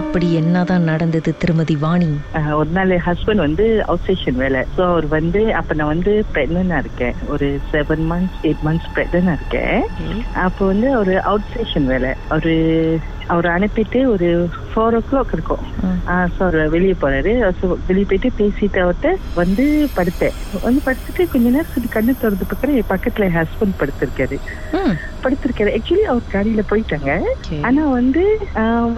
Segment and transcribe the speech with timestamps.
[0.00, 2.10] அப்படி என்னதான் நடந்தது திருமதி வாணி?
[2.60, 4.60] ஒரு நாள் ஹஸ்பண்ட் வந்து அவுட் ஸ்டேஷன் வேலை.
[4.76, 7.14] ஸோ அவர் வந்து அப்ப நான் வந்து ப்ரெக்னெண்டா இருக்கேன்.
[7.34, 9.78] ஒரு செவன் மந்த்ஸ் எயிட் மந்த்ஸ் ப்ரெக்னெண்டா இருக்கேன்.
[10.46, 12.12] அப்போ வந்து ஒரு அவுட் ஸ்டேஷன் வேலை.
[12.36, 12.54] ஒரு
[13.28, 14.28] அவர் அனுப்பிட்டு ஒரு
[14.70, 15.64] ஃபோர் ஓ கிளாக் இருக்கும்
[16.38, 17.32] அவர் வெளியே போறாரு.
[17.88, 19.64] வெளியே போயிட்டு பேசிட்டு அவர்கிட்ட வந்து
[19.96, 20.36] படுத்தேன்.
[20.60, 21.66] வந்து படுத்துட்டு கொஞ்ச நேரம்
[21.96, 24.38] கண்ணு திறந்து பக்கம் என் பக்கத்துல ஹஸ்பண்ட் படுத்திருக்காரு.
[25.24, 25.70] படுத்திருக்காரு.
[25.76, 27.10] ஆக்சுவலி அவர் காடியில போயிட்டாங்க.
[27.68, 28.24] ஆனா வந்து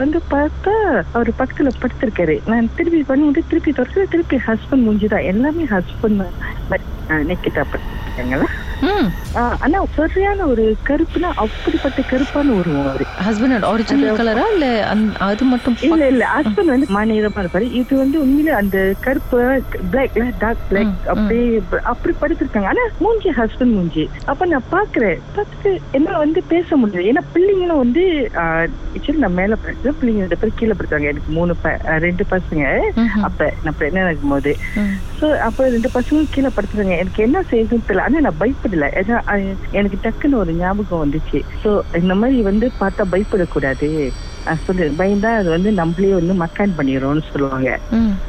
[0.03, 0.75] வந்து பார்த்தா
[1.13, 2.37] அவர் பக்கத்துல படுத்திருக்காரு.
[2.45, 6.23] நான் திருப்பி பண்ணி வந்து திருப்பி திறக்க திருப்பி ஹஸ்பண்ட் முடிஞ்சுதான் எல்லாமே ஹஸ்பண்ட்
[7.29, 8.49] நெக்கிட்டா படுத்திருக்காங்களா?
[9.65, 14.67] ஆனா சரியான ஒரு கருப்புனா அப்படிப்பட்ட கருப்பான உருவம் அவரு ஹஸ்பண்ட் ஒரிஜினல் கலரா இல்ல
[15.29, 17.67] அது மட்டும் இல்ல இல்ல ஹஸ்பண்ட் வந்து மாநிலமா இருப்பாரு.
[17.81, 19.39] இது வந்து உண்மையில அந்த கருப்பு
[19.93, 21.47] பிளாக் டார்க் பிளாக் அப்படியே
[21.93, 22.71] அப்படி படுத்திருக்காங்க.
[22.73, 24.05] ஆனா மூஞ்சி ஹஸ்பண்ட் மூஞ்சி.
[24.33, 27.07] அப்ப நான் பாக்குறேன் பார்த்துட்டு என்ன வந்து பேச முடியல.
[27.11, 28.05] ஏன்னா பிள்ளைங்களும் வந்து
[28.47, 31.13] ஆக்சுவலி நான் மேல படுத்து பிள்ளைங்க ரெண்டு பேரும் கீழே படுத்தாங்க.
[31.13, 31.53] எனக்கு மூணு
[32.07, 32.65] ரெண்டு பசங்க.
[33.29, 34.95] அப்ப நான் பிரெக்னென்ட் இருக்கும்போது ம்.
[35.21, 36.97] ஸோ அப்போ ரெண்டு பசங்களும் கீழே படுத்துறாங்க.
[37.03, 38.07] எனக்கு என்ன செய்யுதுன்னு தெரியல.
[38.09, 38.41] ஆனா நான்
[39.01, 41.39] ஏன்னா அஹ், எனக்கு டக்குன்னு ஒரு ஞாபகம் வந்துச்சு.
[41.63, 43.89] ஸோ இந்த மாதிரி வந்து பார்த்தா பயப்படக்கூடாது.
[44.61, 47.71] சொல்லு பயந்தா அது வந்து நம்மளே வந்து மக்கான் பண்ணிடுறோம்னு சொல்லுவாங்க.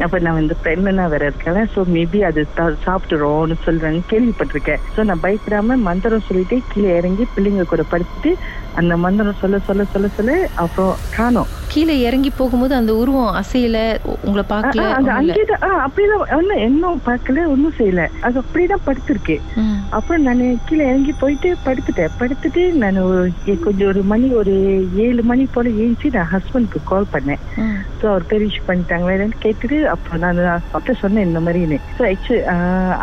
[0.04, 1.70] அப்ப நான் வந்து பிரெக்னனா வேற இருக்கேன்.
[1.74, 2.42] ஸோ மேபி அது
[2.86, 4.82] சாப்பிட்டுறோம்னு சொல்றாங்க கேள்விப்பட்டிருக்கேன்.
[4.94, 8.34] ஸோ நான் பயப்படாம மந்திரம் சொல்லிட்டு கீழே இறங்கி பிள்ளைங்க கூட படுத்துட்டு
[8.76, 11.50] அந்த மந்திரம் சொல்ல சொல்ல சொல்ல சொல்ல அப்புறம் காணோம்.
[11.68, 13.78] கீழே இறங்கி போகும்போது அந்த உருவம் அசையல?
[14.22, 14.84] உங்களை பார்க்கல?
[15.82, 16.24] அப்படிதான்.
[16.38, 18.04] ஒன்னும் இன்னும் பார்க்கல ஒன்னும் செய்யல.
[18.22, 19.38] அது அப்படிதான் படுத்திருக்கு.
[19.98, 22.14] அப்புறம் நான் கீழே இறங்கி போயிட்டு படுத்துட்டேன்.
[22.20, 23.00] படுத்துட்டு நான்
[23.66, 24.54] கொஞ்சம் ஒரு மணி ஒரு
[25.06, 27.42] ஏழு மணி போல ஏஞ்சி நான் ஹஸ்பண்ட்க்கு கால் பண்ணேன்.
[28.00, 30.40] ஸோ அவர் பெரிஷ் பண்ணிட்டாங்களே கேட்டுட்டு அப்புறம் நான்
[30.78, 31.80] அப்ப சொன்னேன் இந்த மாதிரின்னு.
[31.98, 32.42] ஸோ ஆக்சுவலி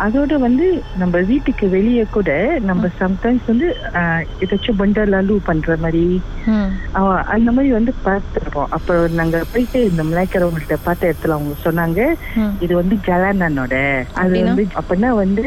[0.05, 0.65] அதோட வந்து
[1.03, 2.31] நம்ம வீட்டுக்கு வெளியே கூட
[2.69, 3.69] நம்ம சம்டைம்ஸ் வந்து
[4.43, 6.03] ஏதாச்சும் பண்டலாலு பண்ற மாதிரி
[7.35, 8.71] அந்த மாதிரி வந்து பார்த்துருப்போம்.
[8.77, 12.01] அப்புறம் நாங்க போயிட்டு இந்த மிளாய்க்கிறவங்கள்ட்ட பார்த்த இடத்துல அவங்க சொன்னாங்க.
[12.65, 13.75] இது வந்து ஜலானனோட.
[14.21, 14.35] அது?
[14.49, 15.45] வந்து அப்படின்னா வந்து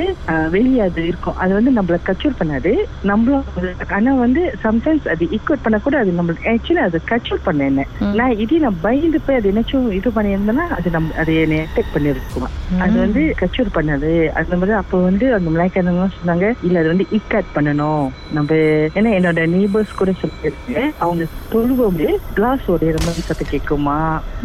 [0.57, 1.32] வெளியே அது இருக்கும்.
[1.37, 2.77] அது வந்து நம்மள கச்சூர் பண்ணாது.
[3.03, 7.65] நம்மளும் அது- ஆனா வந்து சம்டைம்ஸ் அது ஈக்குவட் பண்ண கூட அது நம்மளுக்கு ஆக்சுவலி அது கச்சூர் பண்ண
[7.65, 7.87] என்ன.
[8.15, 12.49] நான் இதே நான் பயந்து போய் அது என்னச்சும் இது பண்ணியிருந்தேன்னா அது நம்ம அது என்னை அட்டாக் பண்ணிருக்குமா?
[12.79, 14.29] அது வந்து கச்சூர் பண்ணது.
[14.29, 18.11] அந்த மாதிரி அப்போ வந்து அந்த மிளாய்க்காரங்க சொன்னாங்க இல்ல அது வந்து இக்காட் பண்ணணும்.
[18.33, 18.55] நம்ம
[18.95, 22.01] ஏன்னா என்னோட நெய்பர்ஸ் கூட சொல்லியிருக்கேன் அவங்க தொழுவோம்
[22.35, 23.99] கிளாஸ் உடையிற மாதிரி சத்தம் கேட்குமா.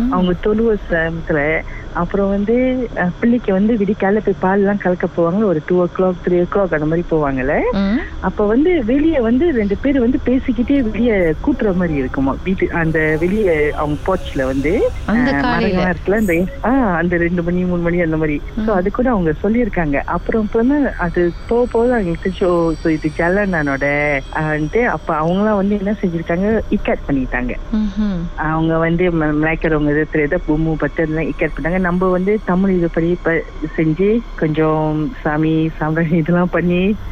[0.09, 1.62] அவங்க தொழுவ சமயத்துல
[1.94, 2.56] அப்புறம் வந்து
[3.19, 6.74] பிள்ளைக்கு வந்து விடிக்கால போய் பால் எல்லாம் கலக்க போவாங்க ஒரு two o'clock three o'clock
[6.78, 7.56] அந்த மாதிரி போவாங்கல்ல.
[8.28, 11.16] அப்ப வந்து வெளியே வந்து ரெண்டு பேர் வந்து பேசிக்கிட்டே வெளியே
[11.46, 12.34] கூட்டுற மாதிரி இருக்குமா?
[12.46, 14.74] வீட்டு அந்த வெளியே அவங்க போர்ச்ல வந்து
[15.90, 16.34] இருக்குல்ல அந்த
[16.70, 18.36] ஆஹ் அந்த ரெண்டு மணி மூணு மணி அந்த மாதிரி.
[18.66, 19.98] சோ அது கூட அவங்க சொல்லியிருக்காங்க.
[20.16, 20.50] அப்புறம்
[21.06, 22.52] அது போக போக அவங்களுக்கு ஓ
[22.82, 23.86] so இது ஜலனானோட
[24.96, 26.48] அப்ப அவங்களாம் வந்து என்ன செஞ்சிருக்காங்க?
[26.76, 27.54] இக்கேட் பண்ணிட்டாங்க.
[28.48, 31.80] அவங்க வந்து மிளாய்க்கிறவங்க இது தெரியாத பூமு பத்து எல்லாம் இக்கேட் பண்ணாங்க.
[31.88, 33.10] நம்ம வந்து தமிழ் இது படி
[33.78, 34.10] செஞ்சு
[34.42, 34.92] கொஞ்சம்
[35.24, 36.67] சாமி சாம்பிராணி இதெல்லாம் பண்ணி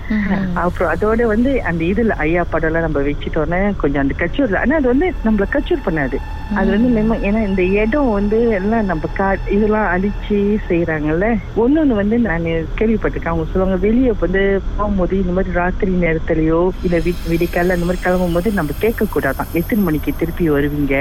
[0.10, 0.44] ம்ஹும்.
[0.64, 4.88] அப்புறம் அதோட வந்து அந்த இதுல ஐயா படம் எல்லாம் நம்ம வச்சுட்டோன்னே கொஞ்சம் அந்த கச்சூர் ஆனா அது
[4.94, 6.18] வந்து நம்மள கச்சூர் பண்ணாது.
[6.52, 6.90] அது வந்து
[7.28, 11.28] ஏன்னா இந்த இடம் வந்து எல்லாம் நம்ம கா இதெல்லாம் அழிச்சு செய்யறாங்கல்ல
[11.58, 12.46] ஒன்னொன்னு வந்து நான்
[12.80, 13.34] கேள்விப்பட்டிருக்கேன்.
[13.34, 16.98] அவங்க சொல்லுவாங்க வெளியே வந்து போகும்போது இந்த மாதிரி ராத்திரி நேரத்துலயோ இல்ல
[17.32, 20.96] விடிக்கால அந்த மாதிரி கிளம்பும் போது நம்ம கேட்க கூடாதான் எத்தனை மணிக்கு திருப்பி வருவீங்க.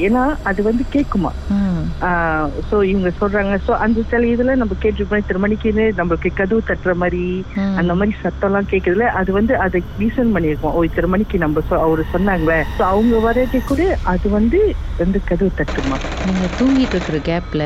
[0.00, 1.32] ஏன்னா அது வந்து கேக்குமா.
[2.68, 3.54] சோ இவங்க சொல்றாங்க.
[3.66, 5.22] சோ அந்த சில இதுல நம்ம கேட்டிருப்போம்.
[5.22, 7.24] இத்தனை மணிக்குன்னு நம்மளுக்கு கதவு தட்டுற மாதிரி.
[7.78, 12.04] அந்த மாதிரி சத்தம் எல்லாம் கேக்குதுல அது வந்து அதை ரீசன் பண்ணிருக்கோம் ஓ இத்தனை மணிக்கு நம்ம அவரு
[12.12, 12.58] சொன்னாங்களே.
[12.78, 14.58] So அவங்க வரது கூட அது வந்து
[14.98, 15.96] வந்து கதவு தட்டுமா?
[16.24, 17.62] நீங்க தூங்கிட்டு இருக்கிற கேப்ல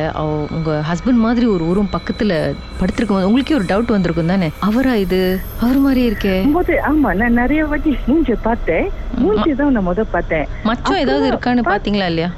[0.57, 2.33] உங்க ஹஸ்பண்ட் மாதிரி ஒரு உருவம் பக்கத்துல
[2.81, 4.49] படுத்திருக்கும் போது உங்களுக்கே ஒரு டவுட் வந்திருக்கும் தானே?
[4.69, 5.21] அவரா இது?
[5.61, 6.35] அவர் மாதிரியே இருக்கே.
[6.59, 8.87] போது ஆமா நான் நிறைய வாட்டி மூஞ்ச பார்த்தேன்.
[9.23, 10.47] மூஞ்சி தான் நான் முத பார்த்தேன்.
[10.71, 12.31] மச்சம் ஏதாவது இருக்கான்னு பாத்தீங்களா இல்லையா?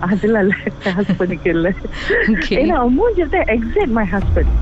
[0.00, 0.54] அதெல்லாம் இல்ல.
[0.84, 1.72] ஹஸ்பண்டுக்கு இல்ல.
[2.54, 4.52] ஏன்னா மூஞ்சி தான் எக்ஸாக்ட் மை ஹஸ்பண்ட்.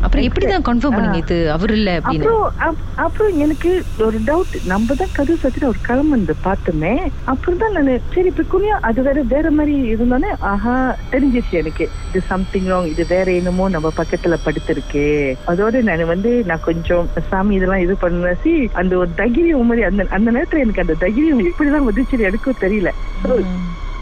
[0.00, 1.52] அப்புறம் எப்படிதான் கன்ஃபார்ம் பண்ணீங்க இது?
[1.52, 6.92] அவர் இல்ல அப்புறம் அப்- அப்புறம் எனக்கு ஒரு டவுட் நம்ம தான் கதவு சத்திட்டு ஒரு கிளம்புந்து பார்த்தோமே.
[7.24, 11.88] அப்புறம் தான் நான் சரி இப்ப குனியா அது வேற வேற மாதிரி இருந்தோன்னே ஆஹா தெரிஞ்சிச்சு எனக்கு.
[12.08, 15.36] இது சம்திங் ராங் இது வேற என்னமோ நம்ம பக்கத்துல படுத்திருக்கு.
[15.46, 18.16] அதோட நான் வந்து நான் கொஞ்சம் சாமி இதெல்லாம் இது பண்ணி
[18.72, 22.90] அந்த ஒரு தைரியம் மாதிரி அந்த அந்த நேரத்துல எனக்கு அந்த தைரியம் இப்படிதான் வந்துச்சு எனக்கும் தெரியல.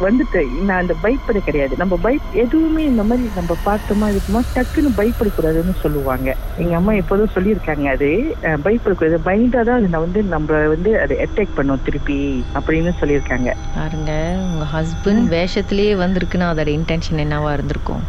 [0.01, 1.75] வந்துட்டு நான் அந்த பயப்பட கிடையாது.
[1.77, 6.29] நம்ம பய எதுவுமே இந்த மாதிரி நம்ம பார்த்தோமா இருக்குமா டக்குன்னு பயப்படக்கூடாதுன்னு சொல்லுவாங்க.
[6.57, 8.11] எங்க அம்மா எப்போதும் சொல்லியிருக்காங்க அது
[8.43, 9.19] பயப்படக்கூடாது.
[9.25, 12.19] பயந்தாதான் அது நான் வந்து நம்ம வந்து அதை அட்டாக் பண்ணோம் திருப்பி
[12.55, 13.51] அப்படின்னு சொல்லியிருக்காங்க.
[13.75, 14.13] பாருங்க
[14.45, 18.03] உங்க ஹஸ்பண்ட் வேஷத்திலேயே வந்திருக்குன்னா அதோட இன்டென்ஷன் என்னவா இருந்திருக்கும்?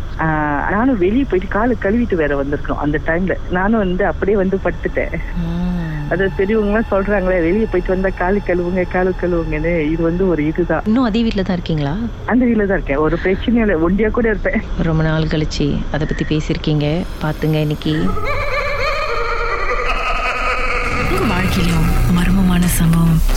[0.71, 5.15] நானும் வெளியே போயிட்டு காலை கழுவிட்டு வேற வந்திருக்கோம் அந்த டைம்ல நானும் வந்து அப்படியே வந்து படுத்துட்டேன்.
[5.37, 5.66] ம்.
[6.13, 9.73] அது பெரியவங்க எல்லாம் சொல்றாங்களே வெளியே போயிட்டு வந்தா காலு கழுவுங்க காலு கழுவுங்கன்னு.
[9.93, 10.83] இது வந்து ஒரு இதுதான்.
[10.85, 11.93] இன்னும் அதே வீட்டில் தான் இருக்கீங்களா?
[12.25, 13.01] அந்த வீட்டுல தான் இருக்கேன்.
[13.05, 13.77] ஒரு பிரச்சனையும் இல்லை.
[13.87, 14.59] ஒண்டியா கூட இருப்பேன்.
[14.89, 16.87] ரொம்ப நாள் கழிச்சு அதை பற்றி பேசியிருக்கீங்க.
[17.23, 17.95] பார்த்துங்க இன்னைக்கு.
[21.33, 23.36] வாழ்க்கையிலும் மர்மமான சம்பவம்.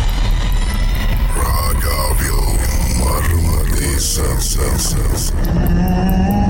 [4.01, 6.40] Sense, sense, sense.